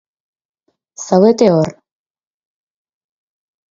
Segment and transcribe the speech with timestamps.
[1.05, 1.71] Zaudete hor!